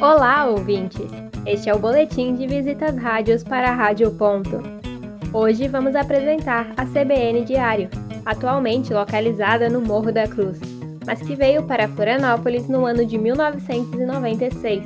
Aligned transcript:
Olá, 0.00 0.46
ouvintes! 0.46 1.10
Este 1.44 1.68
é 1.68 1.74
o 1.74 1.78
Boletim 1.80 2.36
de 2.36 2.46
Visitas 2.46 2.96
Rádios 2.96 3.42
para 3.42 3.70
a 3.70 3.74
Rádio 3.74 4.12
Ponto. 4.12 4.62
Hoje 5.32 5.66
vamos 5.66 5.96
apresentar 5.96 6.72
a 6.76 6.86
CBN 6.86 7.44
Diário, 7.44 7.88
atualmente 8.24 8.94
localizada 8.94 9.68
no 9.68 9.80
Morro 9.80 10.12
da 10.12 10.28
Cruz, 10.28 10.60
mas 11.04 11.20
que 11.20 11.34
veio 11.34 11.64
para 11.64 11.88
Florianópolis 11.88 12.68
no 12.68 12.86
ano 12.86 13.04
de 13.04 13.18
1996, 13.18 14.84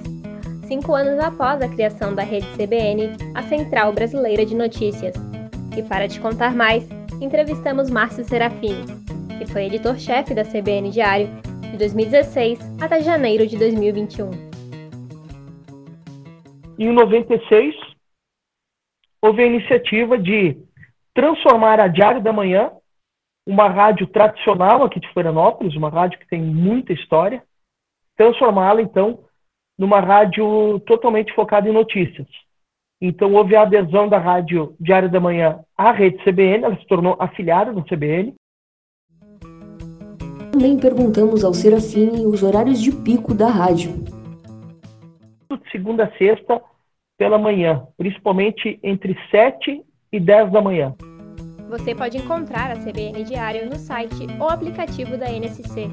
cinco 0.67 0.95
anos 0.95 1.23
após 1.23 1.61
a 1.61 1.69
criação 1.69 2.15
da 2.15 2.23
rede 2.23 2.47
CBN, 2.57 3.15
a 3.35 3.43
Central 3.43 3.93
Brasileira 3.93 4.47
de 4.47 4.55
Notícias. 4.55 5.15
E 5.77 5.83
para 5.83 6.09
te 6.09 6.19
contar 6.21 6.55
mais, 6.55 6.89
entrevistamos 7.21 7.91
Márcio 7.91 8.25
Serafini, 8.25 8.87
que 9.39 9.45
foi 9.45 9.67
editor-chefe 9.67 10.33
da 10.33 10.43
CBN 10.43 10.89
Diário 10.89 11.29
de 11.71 11.77
2016 11.77 12.59
até 12.81 13.03
janeiro 13.03 13.47
de 13.47 13.59
2021. 13.59 14.52
E 16.83 16.85
em 16.85 16.93
96, 16.93 17.77
houve 19.23 19.41
a 19.41 19.47
iniciativa 19.47 20.19
de 20.19 20.57
transformar 21.15 21.79
a 21.79 21.87
Diário 21.87 22.21
da 22.21 22.33
Manhã, 22.33 22.73
uma 23.47 23.69
rádio 23.69 24.05
tradicional 24.09 24.83
aqui 24.83 24.99
de 24.99 25.09
Florianópolis, 25.13 25.77
uma 25.77 25.89
rádio 25.89 26.19
que 26.19 26.27
tem 26.27 26.43
muita 26.43 26.93
história, 26.93 27.41
transformá-la, 28.17 28.83
então, 28.83 29.21
numa 29.79 30.01
rádio 30.01 30.81
totalmente 30.81 31.33
focada 31.35 31.69
em 31.69 31.73
notícias. 31.73 32.27
Então, 33.01 33.33
houve 33.33 33.55
a 33.55 33.63
adesão 33.63 34.09
da 34.09 34.19
rádio 34.19 34.75
Diário 34.81 35.09
da 35.09 35.21
Manhã 35.21 35.61
à 35.79 35.93
rede 35.93 36.21
CBN, 36.25 36.65
ela 36.65 36.77
se 36.77 36.87
tornou 36.89 37.15
afiliada 37.17 37.73
da 37.73 37.83
CBN. 37.83 38.35
Também 40.51 40.81
perguntamos 40.81 41.45
ao 41.45 41.55
Serafine 41.55 42.27
os 42.27 42.43
horários 42.43 42.83
de 42.83 42.91
pico 42.91 43.33
da 43.33 43.47
rádio 43.47 43.93
de 45.57 45.71
segunda 45.71 46.05
a 46.05 46.19
sexta 46.19 46.61
pela 47.23 47.39
manhã, 47.39 47.87
principalmente 47.97 48.81
entre 48.83 49.17
7 49.31 49.81
e 50.11 50.19
10 50.19 50.51
da 50.51 50.61
manhã. 50.61 50.93
Você 51.69 51.95
pode 51.95 52.19
encontrar 52.19 52.73
a 52.73 52.75
CBN 52.75 53.23
Diário 53.23 53.71
no 53.71 53.77
site 53.77 54.27
ou 54.41 54.49
aplicativo 54.49 55.17
da 55.17 55.31
NSC. 55.31 55.89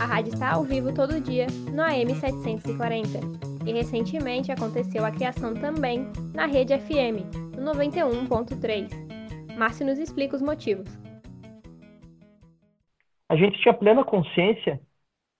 A 0.00 0.04
rádio 0.04 0.34
está 0.34 0.50
ao 0.50 0.64
vivo 0.64 0.92
todo 0.92 1.20
dia 1.20 1.46
no 1.72 1.80
AM 1.80 2.12
740 2.12 3.20
e 3.64 3.72
recentemente 3.72 4.50
aconteceu 4.50 5.04
a 5.04 5.12
criação 5.12 5.54
também 5.54 6.08
na 6.34 6.46
rede 6.46 6.76
FM, 6.76 7.22
no 7.56 7.70
91.3. 7.72 9.56
Márcio 9.56 9.86
nos 9.86 10.00
explica 10.00 10.34
os 10.34 10.42
motivos. 10.42 10.88
A 13.28 13.36
gente 13.36 13.60
tinha 13.60 13.72
plena 13.72 14.02
consciência 14.02 14.80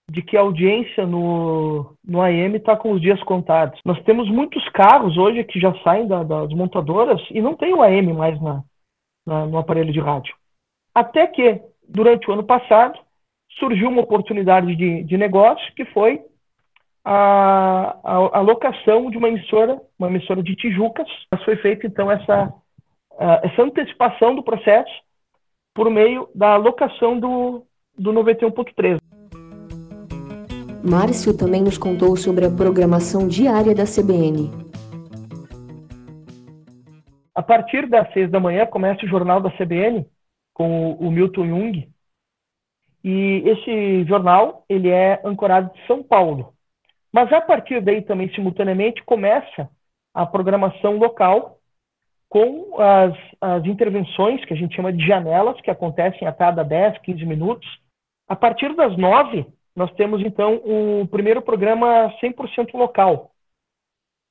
de 0.09 0.21
que 0.21 0.37
a 0.37 0.41
audiência 0.41 1.05
no, 1.05 1.95
no 2.03 2.21
AM 2.21 2.57
está 2.57 2.77
com 2.77 2.91
os 2.91 3.01
dias 3.01 3.21
contados. 3.23 3.79
Nós 3.83 4.01
temos 4.03 4.29
muitos 4.29 4.67
carros 4.69 5.17
hoje 5.17 5.43
que 5.43 5.59
já 5.59 5.73
saem 5.83 6.07
da, 6.07 6.23
das 6.23 6.49
montadoras 6.49 7.21
e 7.31 7.41
não 7.41 7.55
tem 7.55 7.73
o 7.73 7.81
AM 7.81 8.13
mais 8.13 8.39
na, 8.41 8.63
na, 9.25 9.45
no 9.45 9.57
aparelho 9.57 9.91
de 9.91 9.99
rádio. 9.99 10.35
Até 10.93 11.25
que, 11.27 11.59
durante 11.87 12.29
o 12.29 12.33
ano 12.33 12.43
passado, 12.43 12.99
surgiu 13.59 13.89
uma 13.89 14.01
oportunidade 14.01 14.75
de, 14.75 15.03
de 15.03 15.17
negócio 15.17 15.73
que 15.73 15.85
foi 15.85 16.23
a, 17.03 17.97
a, 18.03 18.15
a, 18.37 18.41
locação 18.41 19.09
de 19.09 19.17
uma 19.17 19.27
emissora, 19.27 19.81
uma 19.97 20.07
emissora 20.07 20.41
de 20.41 20.55
Tijucas. 20.55 21.07
Mas 21.31 21.43
foi 21.43 21.55
feita, 21.57 21.87
então, 21.87 22.11
essa, 22.11 22.53
essa 23.43 23.61
antecipação 23.61 24.35
do 24.35 24.43
processo 24.43 24.93
por 25.73 25.89
meio 25.89 26.29
da 26.33 26.55
locação 26.55 27.19
do, 27.19 27.65
do 27.97 28.13
91.3. 28.13 28.99
Márcio 30.85 31.35
também 31.35 31.63
nos 31.63 31.79
contou 31.79 32.15
sobre 32.15 32.45
a 32.45 32.51
programação 32.51 33.27
diária 33.27 33.73
da 33.73 33.85
CBN. 33.85 34.51
A 37.33 37.41
partir 37.41 37.87
das 37.87 38.13
seis 38.13 38.29
da 38.29 38.39
manhã 38.39 38.67
começa 38.67 39.03
o 39.03 39.09
jornal 39.09 39.41
da 39.41 39.49
CBN 39.49 40.05
com 40.53 40.91
o 40.91 41.09
Milton 41.09 41.47
Jung. 41.47 41.89
E 43.03 43.41
esse 43.45 44.05
jornal 44.05 44.63
ele 44.69 44.89
é 44.89 45.19
ancorado 45.25 45.73
de 45.73 45.87
São 45.87 46.03
Paulo. 46.03 46.53
Mas 47.11 47.33
a 47.33 47.41
partir 47.41 47.81
daí 47.81 48.03
também 48.03 48.31
simultaneamente 48.35 49.03
começa 49.05 49.67
a 50.13 50.23
programação 50.23 50.97
local 50.97 51.57
com 52.29 52.79
as, 52.79 53.15
as 53.41 53.65
intervenções 53.65 54.45
que 54.45 54.53
a 54.53 54.57
gente 54.57 54.75
chama 54.75 54.93
de 54.93 55.03
janelas 55.03 55.59
que 55.61 55.71
acontecem 55.71 56.27
a 56.27 56.31
cada 56.31 56.61
10, 56.61 56.99
15 56.99 57.25
minutos. 57.25 57.67
A 58.27 58.35
partir 58.35 58.75
das 58.75 58.95
nove 58.97 59.47
nós 59.75 59.91
temos 59.93 60.21
então 60.21 60.55
o 60.63 61.07
primeiro 61.07 61.41
programa 61.41 62.09
100% 62.21 62.73
local, 62.73 63.31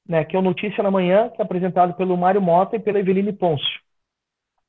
né, 0.09 0.25
que 0.25 0.35
é 0.35 0.39
o 0.39 0.43
Notícia 0.43 0.83
na 0.83 0.91
Manhã, 0.91 1.29
que 1.31 1.41
é 1.41 1.45
apresentado 1.45 1.95
pelo 1.95 2.17
Mário 2.17 2.41
Mota 2.41 2.77
e 2.77 2.81
pela 2.81 2.99
Eveline 2.99 3.33
Pôncio. 3.33 3.81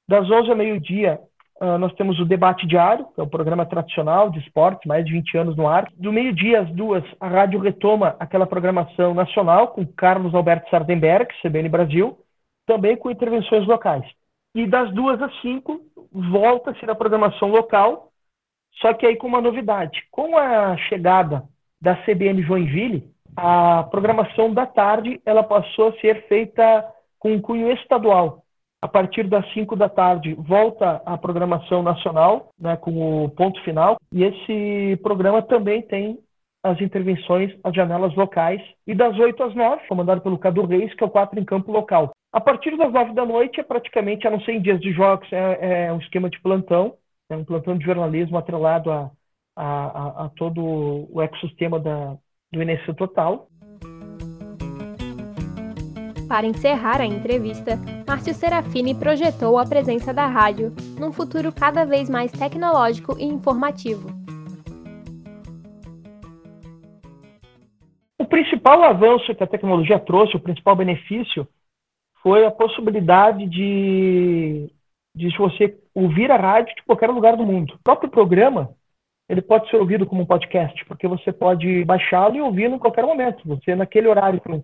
Das 0.08 0.30
11 0.30 0.50
ao 0.50 0.56
meio-dia, 0.56 1.20
uh, 1.62 1.78
nós 1.78 1.94
temos 1.96 2.20
o 2.20 2.26
Debate 2.26 2.68
Diário, 2.68 3.08
que 3.14 3.20
é 3.20 3.24
o 3.24 3.30
programa 3.30 3.66
tradicional 3.66 4.30
de 4.30 4.40
esporte, 4.40 4.88
mais 4.88 5.06
de 5.06 5.12
20 5.14 5.38
anos 5.38 5.56
no 5.56 5.68
ar. 5.68 5.92
Do 5.96 6.14
meio-dia 6.14 6.62
às 6.62 6.70
duas, 6.72 7.04
a 7.20 7.28
rádio 7.28 7.60
retoma 7.60 8.16
aquela 8.20 8.46
programação 8.46 9.14
nacional 9.14 9.70
com 9.70 9.86
Carlos 9.86 10.36
Alberto 10.36 10.70
Sardenberg, 10.70 11.34
CBN 11.42 11.70
Brasil, 11.70 12.20
também 12.66 12.96
com 12.96 13.10
intervenções 13.10 13.66
locais. 13.66 14.06
E 14.54 14.68
das 14.68 14.94
duas 14.94 15.22
às 15.22 15.42
cinco, 15.42 15.82
volta-se 16.12 16.86
na 16.86 16.96
programação 16.96 17.50
local, 17.50 18.12
só 18.82 18.94
que 18.94 19.06
aí 19.06 19.16
com 19.16 19.28
uma 19.28 19.42
novidade. 19.42 20.04
Com 20.12 20.38
a 20.38 20.78
chegada 20.78 21.44
da 21.82 21.96
CBN 22.04 22.42
Joinville, 22.44 23.10
a 23.36 23.84
programação 23.84 24.54
da 24.54 24.66
tarde 24.66 25.22
ela 25.26 25.44
passou 25.44 25.90
a 25.90 26.00
ser 26.00 26.26
feita 26.28 26.86
com 27.20 27.34
um 27.34 27.42
cunho 27.42 27.72
estadual. 27.72 28.44
A 28.82 28.88
partir 28.88 29.28
das 29.28 29.52
5 29.54 29.76
da 29.76 29.90
tarde 29.90 30.36
volta 30.36 31.02
a 31.06 31.18
programação 31.18 31.82
nacional, 31.82 32.50
né, 32.60 32.78
com 32.78 33.26
o 33.26 33.30
ponto 33.30 33.60
final, 33.64 33.98
e 34.12 34.24
esse 34.24 34.98
programa 35.02 35.42
também 35.42 35.82
tem 35.82 36.20
as 36.64 36.80
intervenções, 36.82 37.52
as 37.64 37.76
janelas 37.76 38.16
locais, 38.16 38.62
e 38.88 38.94
das 38.94 39.18
8 39.18 39.42
às 39.44 39.56
9, 39.56 39.88
comandado 39.88 40.22
pelo 40.22 40.38
Cadu 40.38 40.66
Reis, 40.66 40.94
que 40.94 41.04
é 41.04 41.08
o 41.08 41.10
4 41.10 41.40
em 41.40 41.46
campo 41.46 41.72
local. 41.72 42.12
A 42.32 42.42
partir 42.42 42.76
das 42.76 42.92
9 42.92 43.14
da 43.14 43.26
noite 43.26 43.60
é 43.60 43.64
praticamente, 43.64 44.28
a 44.28 44.32
não 44.32 44.42
ser 44.42 44.54
em 44.54 44.62
dias 44.62 44.80
de 44.80 44.92
jogos, 44.92 45.32
é, 45.32 45.88
é 45.88 45.94
um 45.94 46.00
esquema 46.00 46.30
de 46.30 46.40
plantão, 46.42 46.96
é 47.30 47.36
um 47.36 47.44
plantão 47.44 47.78
de 47.78 47.86
jornalismo 47.86 48.38
atrelado 48.38 48.92
a, 48.92 49.12
a, 49.56 49.66
a, 49.66 50.26
a 50.26 50.30
todo 50.30 50.62
o 51.12 51.22
ecossistema 51.22 51.80
da, 51.80 52.16
do 52.52 52.62
INSS 52.62 52.96
Total. 52.96 53.48
Para 56.28 56.48
encerrar 56.48 57.02
a 57.02 57.06
entrevista, 57.06 57.80
Márcio 58.08 58.34
Serafini 58.34 58.96
projetou 58.96 59.58
a 59.58 59.66
presença 59.66 60.14
da 60.14 60.26
rádio 60.28 60.74
num 61.00 61.12
futuro 61.12 61.52
cada 61.52 61.86
vez 61.86 62.10
mais 62.10 62.32
tecnológico 62.32 63.18
e 63.20 63.26
informativo. 63.26 64.10
O 68.18 68.26
principal 68.26 68.84
avanço 68.84 69.34
que 69.36 69.44
a 69.44 69.48
tecnologia 69.48 70.00
trouxe, 70.00 70.36
o 70.36 70.40
principal 70.40 70.76
benefício, 70.76 71.48
foi 72.22 72.44
a 72.44 72.52
possibilidade 72.52 73.48
de 73.48 74.72
de 75.16 75.36
você 75.38 75.78
ouvir 75.94 76.30
a 76.30 76.36
rádio 76.36 76.76
de 76.76 76.84
qualquer 76.84 77.10
lugar 77.10 77.38
do 77.38 77.46
mundo. 77.46 77.76
O 77.76 77.84
próprio 77.84 78.10
programa 78.10 78.76
ele 79.28 79.42
pode 79.42 79.70
ser 79.70 79.78
ouvido 79.78 80.06
como 80.06 80.22
um 80.22 80.26
podcast, 80.26 80.86
porque 80.86 81.08
você 81.08 81.32
pode 81.32 81.84
baixá-lo 81.84 82.36
e 82.36 82.42
ouvi-lo 82.42 82.76
em 82.76 82.80
qualquer 82.80 83.06
momento. 83.06 83.42
Você, 83.48 83.76
naquele 83.76 84.08
horário 84.08 84.40
que 84.40 84.52
um, 84.52 84.64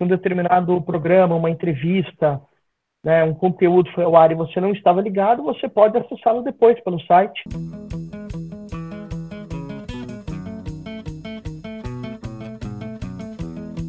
um 0.00 0.06
determinado 0.06 0.82
programa, 0.82 1.34
uma 1.34 1.50
entrevista, 1.50 2.40
né, 3.04 3.24
um 3.24 3.32
conteúdo 3.32 3.90
foi 3.92 4.04
ao 4.04 4.14
ar 4.14 4.30
e 4.30 4.34
você 4.34 4.60
não 4.60 4.72
estava 4.72 5.00
ligado, 5.00 5.42
você 5.42 5.68
pode 5.68 5.96
acessá-lo 5.96 6.42
depois 6.42 6.78
pelo 6.82 7.00
site. 7.00 7.42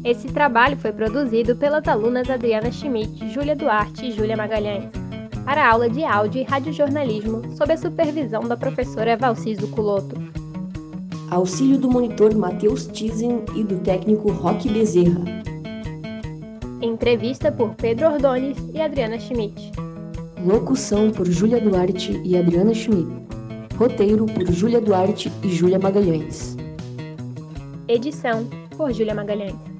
Esse 0.02 0.32
trabalho 0.32 0.76
foi 0.76 0.92
produzido 0.92 1.56
pelas 1.56 1.86
alunas 1.88 2.28
Adriana 2.28 2.70
Schmidt, 2.70 3.28
Júlia 3.28 3.56
Duarte 3.56 4.06
e 4.06 4.10
Júlia 4.10 4.36
Magalhães 4.36 5.03
para 5.44 5.64
a 5.64 5.70
aula 5.72 5.88
de 5.88 6.04
áudio 6.04 6.40
e 6.40 6.44
radiojornalismo 6.44 7.42
sob 7.56 7.72
a 7.72 7.76
supervisão 7.76 8.42
da 8.42 8.56
professora 8.56 9.16
Valciso 9.16 9.68
Culoto. 9.68 10.16
Auxílio 11.30 11.78
do 11.78 11.90
monitor 11.90 12.34
Matheus 12.34 12.86
Tizen 12.86 13.44
e 13.54 13.62
do 13.62 13.78
técnico 13.80 14.30
Roque 14.30 14.68
Bezerra. 14.68 15.22
Entrevista 16.80 17.50
por 17.50 17.74
Pedro 17.74 18.12
Ordones 18.12 18.56
e 18.72 18.80
Adriana 18.80 19.18
Schmidt. 19.18 19.72
Locução 20.44 21.10
por 21.10 21.26
Júlia 21.26 21.60
Duarte 21.60 22.20
e 22.24 22.36
Adriana 22.36 22.74
Schmidt. 22.74 23.10
Roteiro 23.76 24.26
por 24.26 24.50
Júlia 24.52 24.80
Duarte 24.80 25.32
e 25.42 25.48
Júlia 25.48 25.78
Magalhães. 25.78 26.56
Edição 27.88 28.46
por 28.76 28.92
Júlia 28.92 29.14
Magalhães. 29.14 29.73